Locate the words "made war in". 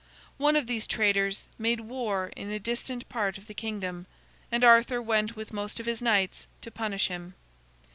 1.59-2.49